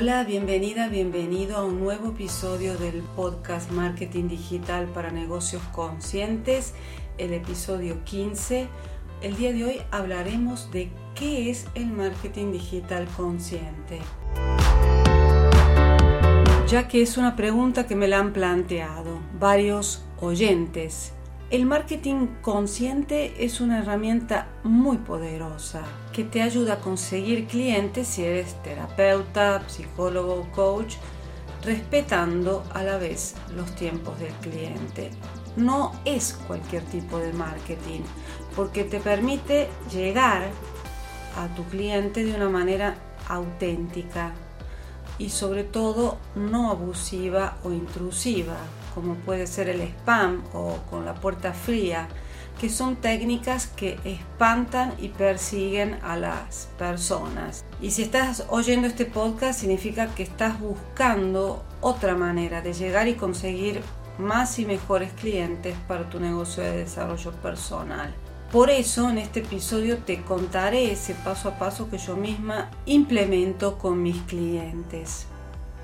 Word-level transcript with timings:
Hola, 0.00 0.24
bienvenida, 0.24 0.88
bienvenido 0.88 1.58
a 1.58 1.64
un 1.66 1.78
nuevo 1.78 2.12
episodio 2.12 2.78
del 2.78 3.02
podcast 3.02 3.70
Marketing 3.70 4.28
Digital 4.28 4.86
para 4.86 5.10
Negocios 5.10 5.62
Conscientes, 5.72 6.72
el 7.18 7.34
episodio 7.34 8.02
15. 8.04 8.66
El 9.20 9.36
día 9.36 9.52
de 9.52 9.62
hoy 9.62 9.82
hablaremos 9.90 10.70
de 10.70 10.90
qué 11.14 11.50
es 11.50 11.66
el 11.74 11.88
marketing 11.88 12.50
digital 12.50 13.06
consciente, 13.14 13.98
ya 16.66 16.88
que 16.88 17.02
es 17.02 17.18
una 17.18 17.36
pregunta 17.36 17.86
que 17.86 17.94
me 17.94 18.08
la 18.08 18.20
han 18.20 18.32
planteado 18.32 19.20
varios 19.38 20.02
oyentes 20.18 21.12
el 21.50 21.66
marketing 21.66 22.28
consciente 22.42 23.44
es 23.44 23.60
una 23.60 23.80
herramienta 23.80 24.46
muy 24.62 24.98
poderosa 24.98 25.82
que 26.12 26.22
te 26.22 26.42
ayuda 26.42 26.74
a 26.74 26.80
conseguir 26.80 27.48
clientes 27.48 28.06
si 28.06 28.22
eres 28.22 28.54
terapeuta, 28.62 29.68
psicólogo 29.68 30.46
coach, 30.54 30.94
respetando 31.64 32.62
a 32.72 32.84
la 32.84 32.98
vez 32.98 33.34
los 33.56 33.74
tiempos 33.74 34.16
del 34.20 34.32
cliente. 34.34 35.10
No 35.56 35.92
es 36.04 36.38
cualquier 36.46 36.84
tipo 36.84 37.18
de 37.18 37.32
marketing 37.32 38.02
porque 38.54 38.84
te 38.84 39.00
permite 39.00 39.68
llegar 39.92 40.48
a 41.36 41.48
tu 41.56 41.64
cliente 41.64 42.24
de 42.24 42.34
una 42.34 42.48
manera 42.48 42.94
auténtica 43.28 44.34
y 45.18 45.30
sobre 45.30 45.64
todo 45.64 46.16
no 46.36 46.70
abusiva 46.70 47.58
o 47.64 47.72
intrusiva 47.72 48.56
como 48.94 49.14
puede 49.14 49.46
ser 49.46 49.68
el 49.68 49.80
spam 49.80 50.42
o 50.52 50.78
con 50.90 51.04
la 51.04 51.14
puerta 51.14 51.52
fría, 51.52 52.08
que 52.60 52.68
son 52.68 52.96
técnicas 52.96 53.66
que 53.66 53.98
espantan 54.04 54.92
y 54.98 55.08
persiguen 55.08 55.98
a 56.02 56.16
las 56.16 56.68
personas. 56.78 57.64
Y 57.80 57.92
si 57.92 58.02
estás 58.02 58.44
oyendo 58.50 58.86
este 58.86 59.06
podcast 59.06 59.60
significa 59.60 60.14
que 60.14 60.22
estás 60.22 60.60
buscando 60.60 61.64
otra 61.80 62.14
manera 62.14 62.60
de 62.60 62.74
llegar 62.74 63.08
y 63.08 63.14
conseguir 63.14 63.80
más 64.18 64.58
y 64.58 64.66
mejores 64.66 65.12
clientes 65.12 65.74
para 65.88 66.10
tu 66.10 66.20
negocio 66.20 66.62
de 66.62 66.76
desarrollo 66.76 67.32
personal. 67.32 68.14
Por 68.52 68.68
eso 68.68 69.08
en 69.08 69.18
este 69.18 69.40
episodio 69.40 69.98
te 69.98 70.22
contaré 70.22 70.92
ese 70.92 71.14
paso 71.14 71.48
a 71.48 71.58
paso 71.58 71.88
que 71.88 71.98
yo 71.98 72.16
misma 72.16 72.70
implemento 72.84 73.78
con 73.78 74.02
mis 74.02 74.20
clientes. 74.22 75.26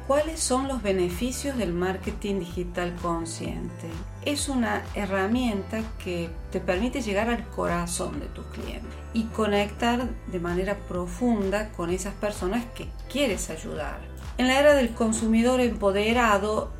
¿Cuáles 0.06 0.38
son 0.38 0.68
los 0.68 0.84
beneficios 0.84 1.56
del 1.56 1.72
marketing 1.72 2.38
digital 2.38 2.94
consciente? 3.02 3.88
Es 4.24 4.48
una 4.48 4.84
herramienta 4.94 5.82
que 6.04 6.30
te 6.52 6.60
permite 6.60 7.02
llegar 7.02 7.28
al 7.28 7.44
corazón 7.48 8.20
de 8.20 8.26
tus 8.26 8.46
clientes 8.46 8.88
y 9.14 9.24
conectar 9.24 10.08
de 10.30 10.38
manera 10.38 10.76
profunda 10.76 11.70
con 11.70 11.90
esas 11.90 12.14
personas 12.14 12.64
que 12.76 12.86
quieres 13.10 13.50
ayudar. 13.50 13.98
En 14.38 14.46
la 14.46 14.60
era 14.60 14.74
del 14.74 14.94
consumidor 14.94 15.60
empoderado 15.60 16.70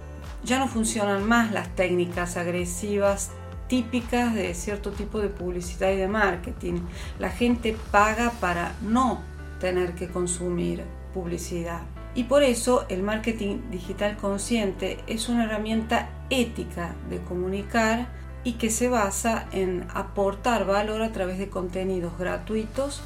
ya 0.44 0.60
no 0.60 0.68
funcionan 0.68 1.26
más 1.26 1.50
las 1.50 1.74
técnicas 1.74 2.36
agresivas 2.36 3.32
típicas 3.66 4.36
de 4.36 4.54
cierto 4.54 4.92
tipo 4.92 5.18
de 5.18 5.30
publicidad 5.30 5.90
y 5.90 5.96
de 5.96 6.06
marketing. 6.06 6.74
La 7.18 7.30
gente 7.30 7.76
paga 7.90 8.30
para 8.40 8.76
no 8.82 9.20
tener 9.58 9.96
que 9.96 10.06
consumir 10.06 10.84
publicidad. 11.12 11.82
Y 12.16 12.24
por 12.24 12.42
eso 12.42 12.86
el 12.88 13.02
marketing 13.02 13.70
digital 13.70 14.16
consciente 14.16 14.98
es 15.06 15.28
una 15.28 15.44
herramienta 15.44 16.08
ética 16.30 16.96
de 17.10 17.18
comunicar 17.20 18.08
y 18.42 18.54
que 18.54 18.70
se 18.70 18.88
basa 18.88 19.46
en 19.52 19.86
aportar 19.92 20.64
valor 20.64 21.02
a 21.02 21.12
través 21.12 21.38
de 21.38 21.50
contenidos 21.50 22.18
gratuitos 22.18 23.02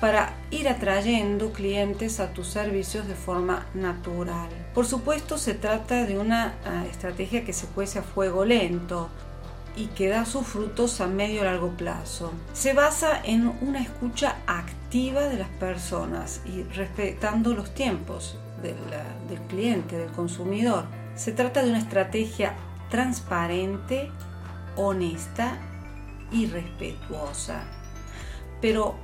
para 0.00 0.34
ir 0.52 0.68
atrayendo 0.68 1.52
clientes 1.52 2.20
a 2.20 2.32
tus 2.32 2.46
servicios 2.46 3.08
de 3.08 3.16
forma 3.16 3.66
natural. 3.74 4.48
Por 4.72 4.86
supuesto 4.86 5.36
se 5.36 5.54
trata 5.54 6.04
de 6.04 6.16
una 6.16 6.54
ah, 6.64 6.84
estrategia 6.88 7.44
que 7.44 7.52
se 7.52 7.66
cuece 7.66 7.98
a 7.98 8.02
fuego 8.02 8.44
lento 8.44 9.08
y 9.76 9.86
que 9.86 10.08
da 10.08 10.24
sus 10.24 10.46
frutos 10.46 11.00
a 11.00 11.08
medio 11.08 11.40
y 11.40 11.44
largo 11.44 11.70
plazo. 11.70 12.30
Se 12.52 12.72
basa 12.72 13.20
en 13.24 13.48
una 13.62 13.80
escucha 13.80 14.36
activa 14.46 15.22
de 15.22 15.38
las 15.38 15.48
personas 15.48 16.40
y 16.46 16.62
respetando 16.74 17.52
los 17.54 17.74
tiempos 17.74 18.38
del, 18.72 19.40
cliente, 19.48 19.96
del 19.96 20.10
consumidor. 20.10 20.86
Se 21.14 21.32
trata 21.32 21.62
de 21.62 21.70
una 21.70 21.78
estrategia 21.78 22.54
transparente, 22.90 24.10
honesta 24.76 25.58
y 26.32 26.46
respetuosa. 26.46 27.62
Pero, 28.60 28.94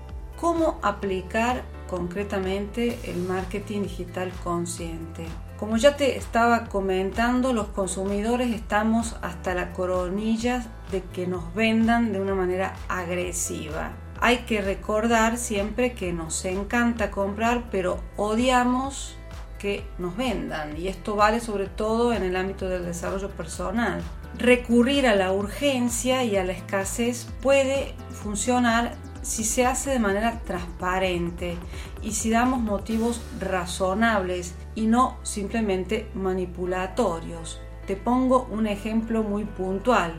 ¿cómo 0.41 0.79
aplicar 0.83 1.63
concretamente 1.89 2.99
el 3.05 3.19
marketing 3.23 3.83
digital 3.83 4.33
consciente? 4.43 5.27
Como 5.59 5.77
ya 5.77 5.97
te 5.97 6.17
estaba 6.17 6.65
comentando, 6.65 7.53
los 7.53 7.69
consumidores 7.69 8.51
estamos 8.55 9.17
hasta 9.21 9.55
la 9.55 9.73
coronilla 9.73 10.67
de 10.91 11.03
que 11.03 11.27
nos 11.27 11.55
vendan 11.55 12.13
de 12.13 12.21
una 12.21 12.35
manera 12.35 12.75
agresiva. 12.89 13.93
Hay 14.23 14.39
que 14.39 14.63
recordar 14.63 15.37
siempre 15.37 15.93
que 15.93 16.13
nos 16.13 16.45
encanta 16.45 17.11
comprar, 17.11 17.65
pero 17.71 18.01
odiamos 18.17 19.17
que 19.61 19.85
nos 19.99 20.17
vendan 20.17 20.77
y 20.77 20.89
esto 20.89 21.15
vale 21.15 21.39
sobre 21.39 21.67
todo 21.67 22.13
en 22.13 22.23
el 22.23 22.35
ámbito 22.35 22.69
del 22.69 22.85
desarrollo 22.85 23.29
personal. 23.31 24.01
Recurrir 24.39 25.07
a 25.07 25.15
la 25.15 25.33
urgencia 25.33 26.25
y 26.25 26.37
a 26.37 26.45
la 26.45 26.53
escasez 26.53 27.29
puede 27.43 27.95
funcionar 28.11 28.95
si 29.23 29.45
se 29.45 29.67
hace 29.67 29.91
de 29.91 29.99
manera 29.99 30.41
transparente 30.47 31.57
y 32.03 32.13
si 32.13 32.31
damos 32.31 32.61
motivos 32.61 33.21
razonables 33.39 34.55
y 34.75 34.87
no 34.87 35.19
simplemente 35.23 36.09
manipulatorios. 36.15 37.61
Te 37.87 37.97
pongo 37.97 38.49
un 38.51 38.67
ejemplo 38.67 39.23
muy 39.23 39.45
puntual. 39.45 40.15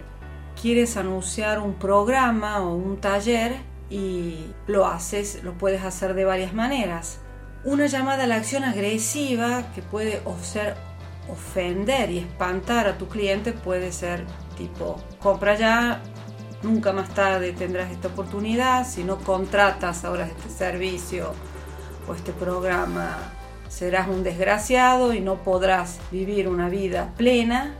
Quieres 0.62 0.98
anunciar 0.98 1.60
un 1.60 1.74
programa 1.74 2.62
o 2.62 2.76
un 2.76 2.98
taller 2.98 3.56
y 3.90 4.46
lo 4.68 4.86
haces, 4.86 5.44
lo 5.44 5.54
puedes 5.54 5.84
hacer 5.84 6.14
de 6.14 6.26
varias 6.26 6.54
maneras 6.54 7.21
una 7.64 7.86
llamada 7.86 8.24
a 8.24 8.28
la 8.28 8.36
acción 8.36 8.64
agresiva 8.64 9.72
que 9.74 9.82
puede 9.82 10.22
ser 10.42 10.76
ofender 11.30 12.10
y 12.10 12.20
espantar 12.20 12.88
a 12.88 12.98
tu 12.98 13.08
cliente 13.08 13.54
puede 13.54 13.92
ser 13.92 14.26
tipo, 14.58 15.00
compra 15.20 15.56
ya, 15.56 16.02
nunca 16.64 16.92
más 16.92 17.10
tarde 17.14 17.54
tendrás 17.54 17.92
esta 17.92 18.08
oportunidad, 18.08 18.88
si 18.88 19.04
no 19.04 19.20
contratas 19.20 20.04
ahora 20.04 20.26
este 20.26 20.50
servicio 20.50 21.34
o 22.08 22.16
este 22.16 22.32
programa, 22.32 23.18
serás 23.70 24.08
un 24.08 24.24
desgraciado 24.24 25.14
y 25.14 25.22
no 25.22 25.44
podrás 25.44 26.00
vivir 26.12 26.48
una 26.48 26.68
vida 26.68 27.14
plena. 27.16 27.76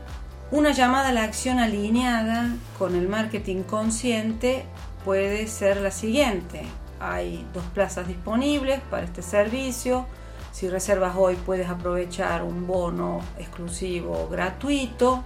Una 0.50 0.72
llamada 0.72 1.08
a 1.08 1.12
la 1.12 1.24
acción 1.24 1.58
alineada 1.58 2.50
con 2.78 2.94
el 2.94 3.08
marketing 3.08 3.62
consciente 3.62 4.64
puede 5.04 5.46
ser 5.48 5.78
la 5.78 5.90
siguiente 5.90 6.62
hay 7.02 7.46
dos 7.52 7.64
plazas 7.74 8.06
disponibles 8.06 8.80
para 8.90 9.04
este 9.04 9.22
servicio. 9.22 10.06
Si 10.52 10.68
reservas 10.68 11.14
hoy 11.16 11.36
puedes 11.36 11.68
aprovechar 11.68 12.42
un 12.42 12.66
bono 12.66 13.20
exclusivo 13.38 14.28
gratuito. 14.30 15.24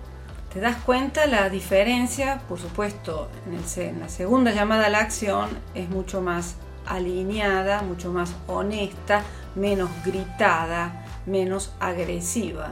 ¿Te 0.52 0.60
das 0.60 0.76
cuenta 0.76 1.26
la 1.26 1.50
diferencia? 1.50 2.40
Por 2.48 2.58
supuesto, 2.58 3.28
en, 3.46 4.00
la 4.00 4.08
segunda 4.08 4.52
llamada 4.52 4.86
a 4.86 4.88
la 4.88 5.00
acción 5.00 5.50
es 5.74 5.90
mucho 5.90 6.22
más 6.22 6.54
alineada, 6.86 7.82
mucho 7.82 8.12
más 8.12 8.32
honesta, 8.46 9.22
menos 9.54 9.90
gritada, 10.04 11.04
menos 11.26 11.72
agresiva 11.80 12.70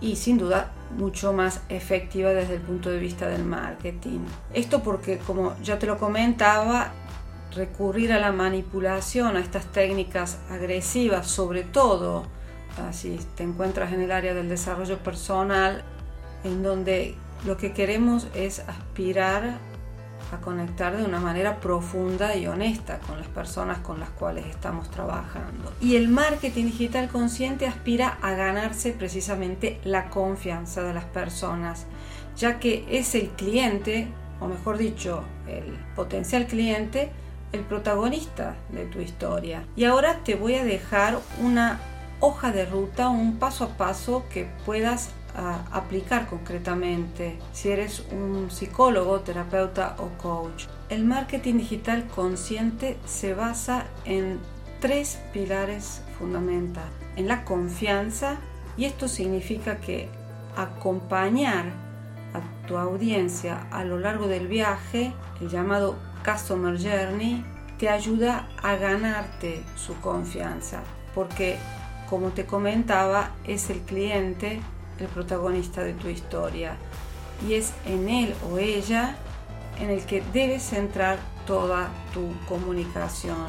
y 0.00 0.16
sin 0.16 0.38
duda 0.38 0.72
mucho 0.96 1.32
más 1.32 1.60
efectiva 1.68 2.30
desde 2.30 2.54
el 2.54 2.60
punto 2.60 2.90
de 2.90 2.98
vista 2.98 3.28
del 3.28 3.44
marketing. 3.44 4.20
Esto 4.54 4.82
porque, 4.82 5.18
como 5.18 5.56
ya 5.62 5.78
te 5.78 5.86
lo 5.86 5.98
comentaba, 5.98 6.92
recurrir 7.54 8.12
a 8.12 8.18
la 8.18 8.32
manipulación, 8.32 9.36
a 9.36 9.40
estas 9.40 9.66
técnicas 9.66 10.38
agresivas, 10.50 11.26
sobre 11.26 11.62
todo 11.62 12.24
ah, 12.78 12.92
si 12.92 13.18
te 13.36 13.42
encuentras 13.42 13.92
en 13.92 14.00
el 14.00 14.12
área 14.12 14.34
del 14.34 14.48
desarrollo 14.48 14.98
personal, 14.98 15.82
en 16.44 16.62
donde 16.62 17.14
lo 17.44 17.56
que 17.56 17.72
queremos 17.72 18.28
es 18.34 18.60
aspirar 18.60 19.58
a 20.32 20.40
conectar 20.40 20.96
de 20.96 21.04
una 21.04 21.18
manera 21.18 21.60
profunda 21.60 22.36
y 22.36 22.46
honesta 22.46 22.98
con 23.00 23.18
las 23.18 23.26
personas 23.28 23.78
con 23.78 23.98
las 23.98 24.10
cuales 24.10 24.46
estamos 24.46 24.90
trabajando. 24.90 25.72
Y 25.80 25.96
el 25.96 26.08
marketing 26.08 26.66
digital 26.66 27.08
consciente 27.08 27.66
aspira 27.66 28.18
a 28.22 28.32
ganarse 28.32 28.92
precisamente 28.92 29.80
la 29.84 30.08
confianza 30.08 30.82
de 30.82 30.94
las 30.94 31.04
personas, 31.04 31.86
ya 32.36 32.60
que 32.60 32.86
es 32.90 33.14
el 33.14 33.30
cliente, 33.30 34.08
o 34.40 34.46
mejor 34.46 34.78
dicho, 34.78 35.24
el 35.48 35.76
potencial 35.96 36.46
cliente, 36.46 37.10
el 37.52 37.60
protagonista 37.62 38.56
de 38.70 38.86
tu 38.86 39.00
historia. 39.00 39.64
Y 39.76 39.84
ahora 39.84 40.20
te 40.24 40.34
voy 40.34 40.54
a 40.54 40.64
dejar 40.64 41.18
una 41.40 41.80
hoja 42.20 42.52
de 42.52 42.66
ruta, 42.66 43.08
un 43.08 43.38
paso 43.38 43.64
a 43.64 43.68
paso 43.76 44.24
que 44.32 44.48
puedas 44.64 45.10
ah, 45.34 45.64
aplicar 45.72 46.26
concretamente 46.26 47.38
si 47.52 47.70
eres 47.70 48.04
un 48.12 48.50
psicólogo, 48.50 49.20
terapeuta 49.20 49.96
o 49.98 50.08
coach. 50.22 50.66
El 50.88 51.04
marketing 51.04 51.54
digital 51.58 52.06
consciente 52.06 52.98
se 53.06 53.34
basa 53.34 53.86
en 54.04 54.38
tres 54.80 55.20
pilares 55.32 56.02
fundamentales. 56.18 56.92
En 57.16 57.28
la 57.28 57.44
confianza, 57.44 58.36
y 58.76 58.84
esto 58.84 59.08
significa 59.08 59.78
que 59.78 60.08
acompañar 60.56 61.66
a 62.32 62.66
tu 62.66 62.76
audiencia 62.76 63.66
a 63.70 63.84
lo 63.84 63.98
largo 63.98 64.28
del 64.28 64.46
viaje, 64.46 65.12
el 65.40 65.48
llamado 65.48 65.96
Customer 66.24 66.76
Journey, 66.78 67.44
te 67.78 67.88
ayuda 67.88 68.48
a 68.62 68.76
ganarte 68.76 69.62
su 69.76 69.98
confianza, 70.00 70.82
porque 71.14 71.56
como 72.08 72.28
te 72.30 72.44
comentaba, 72.44 73.30
es 73.44 73.70
el 73.70 73.80
cliente 73.80 74.60
el 75.00 75.06
protagonista 75.08 75.82
de 75.82 75.94
tu 75.94 76.08
historia 76.08 76.76
y 77.46 77.54
es 77.54 77.72
en 77.86 78.08
él 78.08 78.34
o 78.50 78.58
ella 78.58 79.16
en 79.80 79.90
el 79.90 80.04
que 80.04 80.22
debes 80.32 80.62
centrar 80.62 81.18
toda 81.46 81.88
tu 82.12 82.32
comunicación. 82.46 83.48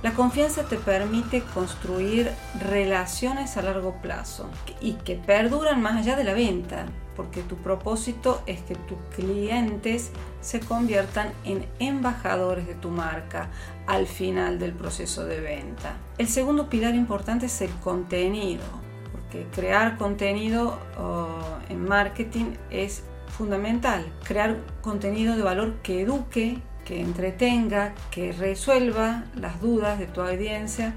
La 0.00 0.12
confianza 0.12 0.62
te 0.62 0.76
permite 0.76 1.42
construir 1.42 2.30
relaciones 2.60 3.56
a 3.56 3.62
largo 3.62 4.00
plazo 4.00 4.48
y 4.80 4.92
que 4.92 5.16
perduran 5.16 5.82
más 5.82 5.96
allá 5.96 6.14
de 6.14 6.22
la 6.22 6.34
venta, 6.34 6.86
porque 7.16 7.42
tu 7.42 7.56
propósito 7.56 8.40
es 8.46 8.60
que 8.60 8.76
tus 8.76 8.98
clientes 9.16 10.12
se 10.40 10.60
conviertan 10.60 11.32
en 11.44 11.66
embajadores 11.80 12.68
de 12.68 12.76
tu 12.76 12.90
marca 12.90 13.48
al 13.88 14.06
final 14.06 14.60
del 14.60 14.72
proceso 14.72 15.24
de 15.24 15.40
venta. 15.40 15.96
El 16.16 16.28
segundo 16.28 16.70
pilar 16.70 16.94
importante 16.94 17.46
es 17.46 17.60
el 17.60 17.70
contenido, 17.82 18.62
porque 19.10 19.48
crear 19.52 19.98
contenido 19.98 20.78
oh, 20.96 21.26
en 21.68 21.84
marketing 21.84 22.52
es 22.70 23.02
fundamental. 23.36 24.06
Crear 24.22 24.58
contenido 24.80 25.36
de 25.36 25.42
valor 25.42 25.74
que 25.82 26.02
eduque, 26.02 26.62
que 26.88 27.02
entretenga, 27.02 27.94
que 28.10 28.32
resuelva 28.32 29.24
las 29.36 29.60
dudas 29.60 29.98
de 29.98 30.06
tu 30.06 30.22
audiencia 30.22 30.94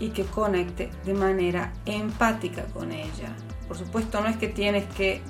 y 0.00 0.08
que 0.08 0.24
conecte 0.24 0.90
de 1.04 1.14
manera 1.14 1.72
empática 1.86 2.64
con 2.64 2.90
ella. 2.90 3.36
Por 3.68 3.78
supuesto 3.78 4.20
no 4.20 4.26
es 4.26 4.36
que 4.36 4.48
tienes 4.48 4.84
que 4.94 5.22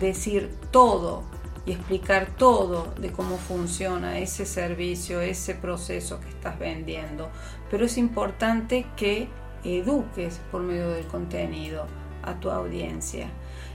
decir 0.00 0.52
todo 0.72 1.22
y 1.64 1.72
explicar 1.72 2.26
todo 2.36 2.92
de 2.98 3.12
cómo 3.12 3.36
funciona 3.36 4.18
ese 4.18 4.46
servicio, 4.46 5.20
ese 5.20 5.54
proceso 5.54 6.18
que 6.20 6.28
estás 6.28 6.58
vendiendo. 6.58 7.28
Pero 7.70 7.84
es 7.84 7.98
importante 7.98 8.84
que 8.96 9.28
eduques 9.62 10.40
por 10.50 10.62
medio 10.62 10.90
del 10.90 11.06
contenido 11.06 11.86
a 12.24 12.34
tu 12.40 12.50
audiencia. 12.50 13.28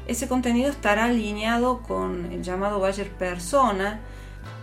Ese 0.05 0.27
contenido 0.27 0.69
estará 0.69 1.05
alineado 1.05 1.81
con 1.81 2.25
el 2.25 2.43
llamado 2.43 2.81
Bayer 2.81 3.09
Persona. 3.09 4.01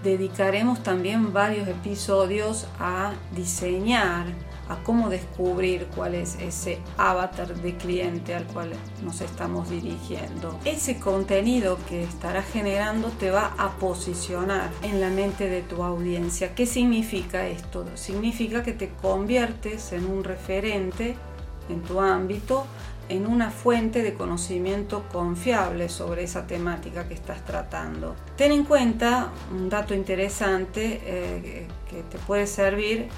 Dedicaremos 0.02 0.82
también 0.82 1.32
varios 1.32 1.66
episodios 1.68 2.66
a 2.78 3.12
diseñar 3.34 4.26
a 4.68 4.76
cómo 4.84 5.08
descubrir 5.08 5.86
cuál 5.94 6.14
es 6.14 6.36
ese 6.40 6.78
avatar 6.96 7.54
de 7.54 7.76
cliente 7.76 8.34
al 8.34 8.44
cual 8.44 8.72
nos 9.02 9.20
estamos 9.20 9.70
dirigiendo. 9.70 10.58
Ese 10.64 10.98
contenido 10.98 11.78
que 11.88 12.02
estarás 12.02 12.46
generando 12.46 13.08
te 13.08 13.30
va 13.30 13.54
a 13.58 13.70
posicionar 13.78 14.70
en 14.82 15.00
la 15.00 15.08
mente 15.08 15.48
de 15.48 15.62
tu 15.62 15.82
audiencia. 15.82 16.54
¿Qué 16.54 16.66
significa 16.66 17.46
esto? 17.46 17.86
Significa 17.94 18.62
que 18.62 18.72
te 18.72 18.90
conviertes 19.00 19.92
en 19.92 20.06
un 20.06 20.22
referente 20.22 21.16
en 21.68 21.82
tu 21.82 22.00
ámbito 22.00 22.66
en 23.08 23.26
una 23.26 23.50
fuente 23.50 24.02
de 24.02 24.14
conocimiento 24.14 25.04
confiable 25.10 25.88
sobre 25.88 26.24
esa 26.24 26.46
temática 26.46 27.08
que 27.08 27.14
estás 27.14 27.44
tratando. 27.44 28.14
Ten 28.36 28.52
en 28.52 28.64
cuenta 28.64 29.30
un 29.50 29.70
dato 29.70 29.94
interesante 29.94 31.00
eh, 31.04 31.68
que 31.88 32.02
te 32.02 32.18
puede 32.18 32.46
servir 32.46 33.08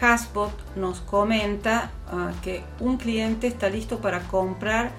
Hasbot 0.00 0.52
nos 0.76 1.00
comenta 1.00 1.90
ah, 2.10 2.32
que 2.42 2.62
un 2.80 2.96
cliente 2.98 3.46
está 3.46 3.68
listo 3.68 3.98
para 4.00 4.20
comprar 4.20 4.90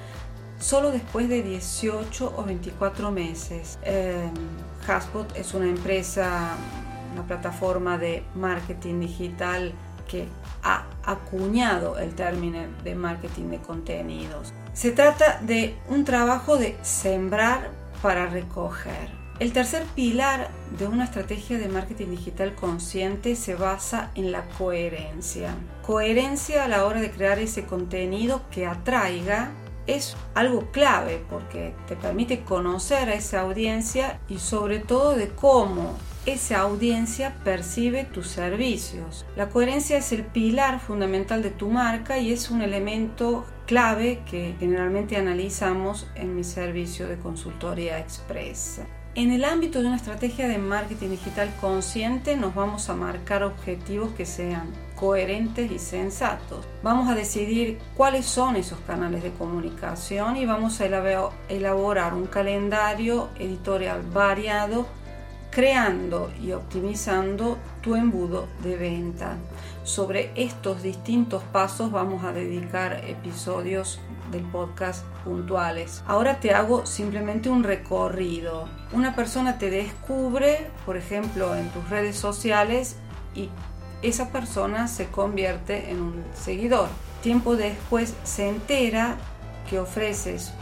solo 0.59 0.91
después 0.91 1.29
de 1.29 1.41
18 1.41 2.33
o 2.35 2.43
24 2.43 3.11
meses. 3.11 3.79
Eh, 3.83 4.29
Hasbot 4.87 5.35
es 5.37 5.53
una 5.53 5.67
empresa, 5.67 6.55
una 7.13 7.23
plataforma 7.23 7.97
de 7.97 8.23
marketing 8.35 8.99
digital 8.99 9.73
que 10.09 10.27
ha 10.63 10.85
acuñado 11.03 11.97
el 11.97 12.13
término 12.15 12.59
de 12.83 12.95
marketing 12.95 13.49
de 13.51 13.59
contenidos. 13.59 14.53
Se 14.73 14.91
trata 14.91 15.39
de 15.41 15.75
un 15.87 16.03
trabajo 16.03 16.57
de 16.57 16.77
sembrar 16.81 17.71
para 18.01 18.25
recoger. 18.25 19.19
El 19.39 19.53
tercer 19.53 19.83
pilar 19.95 20.49
de 20.77 20.87
una 20.87 21.05
estrategia 21.05 21.57
de 21.57 21.69
marketing 21.69 22.07
digital 22.07 22.55
consciente 22.55 23.37
se 23.37 23.55
basa 23.55 24.11
en 24.15 24.33
la 24.33 24.43
coherencia. 24.57 25.55
Coherencia 25.85 26.65
a 26.65 26.67
la 26.67 26.85
hora 26.85 26.99
de 26.99 27.09
crear 27.09 27.39
ese 27.39 27.63
contenido 27.63 28.41
que 28.51 28.65
atraiga 28.65 29.51
es 29.87 30.17
algo 30.35 30.71
clave 30.71 31.23
porque 31.29 31.73
te 31.87 31.95
permite 31.95 32.41
conocer 32.41 33.09
a 33.09 33.13
esa 33.13 33.41
audiencia 33.41 34.19
y 34.27 34.39
sobre 34.39 34.79
todo 34.79 35.15
de 35.15 35.29
cómo 35.29 35.97
esa 36.33 36.59
audiencia 36.59 37.35
percibe 37.43 38.03
tus 38.03 38.27
servicios. 38.27 39.25
La 39.35 39.49
coherencia 39.49 39.97
es 39.97 40.11
el 40.11 40.23
pilar 40.23 40.79
fundamental 40.79 41.41
de 41.41 41.49
tu 41.49 41.69
marca 41.69 42.19
y 42.19 42.31
es 42.31 42.49
un 42.49 42.61
elemento 42.61 43.45
clave 43.65 44.21
que 44.29 44.55
generalmente 44.59 45.17
analizamos 45.17 46.07
en 46.15 46.35
mi 46.35 46.43
servicio 46.43 47.07
de 47.07 47.17
consultoría 47.17 47.99
expresa. 47.99 48.85
En 49.15 49.31
el 49.31 49.43
ámbito 49.43 49.81
de 49.81 49.87
una 49.87 49.95
estrategia 49.95 50.47
de 50.47 50.59
marketing 50.59 51.09
digital 51.09 51.51
consciente 51.59 52.37
nos 52.37 52.53
vamos 52.53 52.89
a 52.89 52.95
marcar 52.95 53.43
objetivos 53.43 54.11
que 54.13 54.25
sean 54.25 54.71
coherentes 54.95 55.71
y 55.71 55.79
sensatos. 55.79 56.65
Vamos 56.83 57.09
a 57.09 57.15
decidir 57.15 57.79
cuáles 57.97 58.25
son 58.25 58.55
esos 58.55 58.79
canales 58.81 59.23
de 59.23 59.31
comunicación 59.31 60.37
y 60.37 60.45
vamos 60.45 60.79
a 60.79 60.85
elaborar 61.49 62.13
un 62.13 62.27
calendario 62.27 63.29
editorial 63.39 64.03
variado 64.13 64.85
creando 65.51 66.31
y 66.41 66.51
optimizando 66.51 67.57
tu 67.81 67.95
embudo 67.95 68.47
de 68.63 68.75
venta. 68.75 69.37
Sobre 69.83 70.31
estos 70.35 70.83
distintos 70.83 71.43
pasos 71.43 71.91
vamos 71.91 72.23
a 72.23 72.31
dedicar 72.31 73.03
episodios 73.07 73.99
del 74.31 74.43
podcast 74.43 75.03
puntuales. 75.23 76.03
Ahora 76.07 76.39
te 76.39 76.53
hago 76.53 76.85
simplemente 76.85 77.49
un 77.49 77.63
recorrido. 77.63 78.67
Una 78.93 79.15
persona 79.15 79.57
te 79.57 79.69
descubre, 79.69 80.69
por 80.85 80.97
ejemplo, 80.97 81.55
en 81.55 81.69
tus 81.69 81.89
redes 81.89 82.15
sociales 82.15 82.97
y 83.33 83.49
esa 84.01 84.29
persona 84.29 84.87
se 84.87 85.07
convierte 85.07 85.89
en 85.89 86.01
un 86.01 86.23
seguidor. 86.33 86.89
Tiempo 87.21 87.55
después 87.55 88.13
se 88.23 88.47
entera 88.47 89.17
que 89.69 89.79
ofreces 89.79 90.53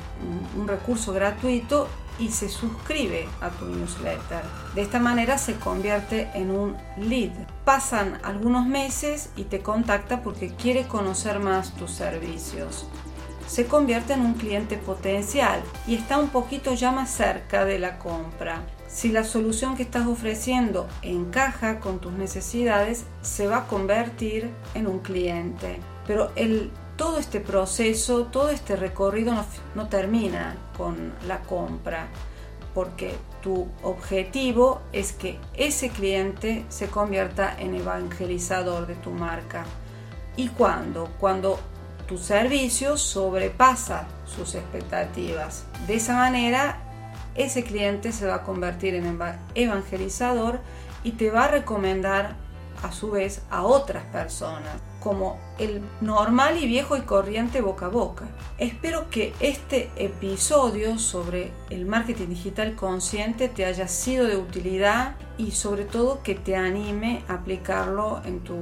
un, 0.58 0.68
recurso 0.68 1.14
gratuito 1.14 1.88
y 2.20 2.30
se 2.30 2.50
suscribe 2.50 3.28
a 3.42 3.50
tu 3.50 3.66
newsletter. 3.66 4.44
De 4.76 4.82
esta 4.82 5.00
manera 5.00 5.38
se 5.38 5.56
convierte 5.56 6.30
en 6.34 6.52
un 6.52 6.78
lead. 6.98 7.32
Pasan 7.66 8.20
algunos 8.24 8.66
meses 8.66 9.30
y 9.36 9.44
te 9.44 9.60
contacta 9.60 10.22
porque 10.22 10.54
quiere 10.56 10.88
conocer 10.88 11.40
más 11.40 11.74
tus 11.76 11.92
servicios 11.92 12.88
se 13.48 13.66
convierte 13.66 14.14
en 14.14 14.22
un 14.22 14.34
cliente 14.34 14.78
potencial 14.78 15.62
y 15.88 15.96
está 15.96 16.20
un 16.20 16.30
poquito 16.30 16.74
ya 16.74 16.92
más 16.92 17.10
cerca 17.10 17.66
de 17.66 17.80
la 17.80 17.98
compra. 17.98 18.62
Si 18.88 19.10
la 19.10 19.24
solución 19.24 19.76
que 19.76 19.84
estás 19.84 20.06
ofreciendo 20.06 20.88
encaja 21.02 21.80
con 21.80 22.00
tus 22.00 22.14
necesidades, 22.14 23.06
se 23.22 23.48
va 23.48 23.60
a 23.60 23.68
convertir 23.68 24.50
en 24.76 24.88
un 24.88 25.00
cliente. 25.00 25.80
Pero 26.06 26.32
el, 26.36 26.72
todo 26.98 27.20
este 27.20 27.40
proceso, 27.40 28.26
todo 28.26 28.50
este 28.50 28.76
recorrido 28.76 29.34
no, 29.76 29.88
termina 29.88 30.58
con 30.76 31.14
la 31.28 31.40
compra, 31.42 32.08
porque 32.74 33.16
tu 33.42 33.68
objetivo 33.84 34.82
es 34.92 35.14
que 35.14 35.40
ese 35.54 35.90
cliente 35.90 36.66
se 36.70 36.88
convierta 36.88 37.56
en 37.58 37.76
evangelizador 37.76 38.88
de 38.88 38.96
tu 38.96 39.12
marca. 39.12 39.66
¿Y 40.36 40.50
cuándo? 40.50 41.10
Cuando 41.20 41.60
tu 42.08 42.18
servicio 42.18 42.98
sobrepasa 42.98 44.08
sus 44.26 44.56
expectativas. 44.56 45.66
De 45.88 45.96
esa 45.96 46.16
manera, 46.16 46.80
ese 47.36 47.64
cliente 47.64 48.12
se 48.12 48.26
va 48.26 48.36
a 48.36 48.44
convertir 48.44 48.96
en 48.96 49.20
evangelizador 49.56 50.60
y 51.04 51.12
te 51.12 51.30
va 51.30 51.46
a 51.46 51.48
recomendar 51.50 52.36
a 52.84 52.92
su 52.92 53.12
vez 53.12 53.42
a 53.50 53.64
otras 53.64 54.04
personas 54.06 54.74
como 55.00 55.38
el 55.60 55.82
normal 56.02 56.62
y 56.62 56.68
viejo 56.68 56.98
y 56.98 57.02
corriente 57.02 57.62
boca 57.62 57.88
a 57.88 57.90
boca. 57.90 58.26
Espero 58.58 59.10
que 59.10 59.34
este 59.40 59.90
episodio 59.96 60.98
sobre 61.00 61.52
el 61.70 61.86
marketing 61.86 62.28
digital 62.28 62.76
consciente 62.76 63.50
te 63.50 63.66
haya 63.66 63.88
sido 63.88 64.26
de 64.26 64.38
utilidad 64.38 65.16
y 65.38 65.52
sobre 65.52 65.86
todo 65.86 66.24
que 66.24 66.36
te 66.36 66.56
anime 66.56 67.24
a 67.28 67.36
aplicarlo 67.36 68.22
en 68.26 68.40
tu 68.40 68.56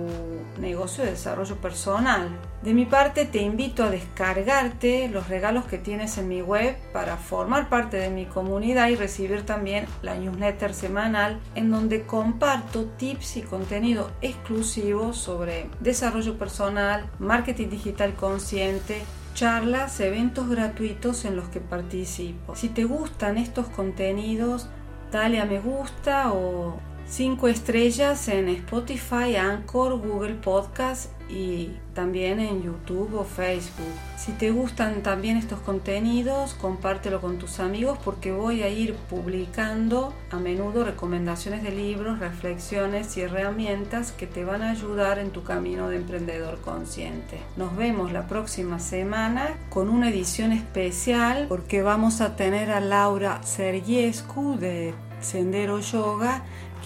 negocio 0.60 1.04
de 1.04 1.12
desarrollo 1.12 1.56
personal. 1.58 2.30
De 2.62 2.74
mi 2.74 2.86
parte 2.86 3.26
te 3.26 3.42
invito 3.42 3.84
a 3.84 3.90
descargarte 3.90 5.08
los 5.08 5.30
regalos 5.30 5.66
que 5.66 5.78
tienes 5.78 6.18
en 6.18 6.28
mi 6.28 6.42
web 6.42 6.76
para 6.92 7.16
formar 7.18 7.70
parte 7.70 7.98
de 7.98 8.10
mi 8.10 8.26
comunidad 8.26 8.90
y 8.90 8.96
recibir 8.96 9.46
también 9.46 9.86
la 10.02 10.16
newsletter 10.16 10.74
semanal 10.74 11.40
en 11.54 11.72
donde 11.72 12.06
comparto 12.06 12.86
tips 12.98 13.38
y 13.38 13.42
contenido 13.44 14.10
exclusivo 14.22 15.14
sobre 15.14 15.70
desarrollo 15.80 16.38
personal, 16.38 16.85
marketing 17.20 17.70
digital 17.70 18.14
consciente, 18.16 19.02
charlas, 19.34 20.00
eventos 20.00 20.50
gratuitos 20.50 21.26
en 21.26 21.36
los 21.36 21.50
que 21.50 21.60
participo. 21.60 22.56
Si 22.56 22.70
te 22.70 22.86
gustan 22.86 23.38
estos 23.38 23.68
contenidos, 23.68 24.70
dale 25.12 25.40
a 25.40 25.46
me 25.46 25.60
gusta 25.60 26.32
o 26.32 26.80
5 27.08 27.48
estrellas 27.48 28.28
en 28.28 28.50
Spotify, 28.50 29.36
Anchor, 29.36 30.00
Google 30.00 30.36
Podcast 30.36 31.15
y 31.30 31.72
también 31.94 32.40
en 32.40 32.62
YouTube 32.62 33.16
o 33.16 33.24
Facebook. 33.24 33.86
Si 34.18 34.32
te 34.34 34.52
gustan 34.52 35.02
también 35.02 35.38
estos 35.38 35.60
contenidos, 35.60 36.54
compártelo 36.54 37.22
con 37.22 37.38
tus 37.38 37.60
amigos 37.60 37.98
porque 38.04 38.32
voy 38.32 38.64
a 38.64 38.70
ir 38.70 38.96
publicando 38.96 40.14
a 40.32 40.38
menudo 40.38 40.84
recomendaciones 40.84 41.64
de 41.64 41.72
libros, 41.72 42.20
reflexiones 42.20 43.16
y 43.18 43.22
herramientas 43.22 44.12
que 44.12 44.28
te 44.28 44.44
van 44.44 44.62
a 44.62 44.72
ayudar 44.72 45.20
en 45.20 45.32
tu 45.32 45.44
camino 45.44 45.90
de 45.90 45.98
emprendedor 45.98 46.60
consciente. 46.62 47.40
Nos 47.58 47.76
vemos 47.76 48.12
la 48.12 48.28
próxima 48.28 48.80
semana 48.80 49.58
con 49.70 49.90
una 49.90 50.10
edición 50.10 50.52
especial 50.52 51.46
porque 51.50 51.82
vamos 51.82 52.22
a 52.22 52.36
tener 52.36 52.72
a 52.72 52.80
Laura 52.80 53.42
Sergiescu 53.44 54.58
de 54.58 54.94
Sendero 55.22 55.80
Yoga 55.80 56.44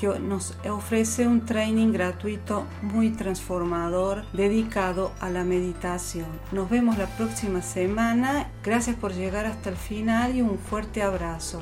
nos 0.07 0.55
ofrece 0.69 1.27
un 1.27 1.45
training 1.45 1.91
gratuito 1.91 2.65
muy 2.81 3.09
transformador 3.09 4.25
dedicado 4.31 5.11
a 5.19 5.29
la 5.29 5.43
meditación. 5.43 6.27
Nos 6.51 6.69
vemos 6.69 6.97
la 6.97 7.07
próxima 7.17 7.61
semana. 7.61 8.49
Gracias 8.63 8.95
por 8.95 9.13
llegar 9.13 9.45
hasta 9.45 9.69
el 9.69 9.75
final 9.75 10.35
y 10.35 10.41
un 10.41 10.57
fuerte 10.57 11.01
abrazo. 11.01 11.61